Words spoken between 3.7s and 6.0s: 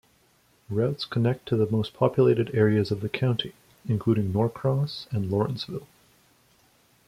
including Norcross and Lawrenceville.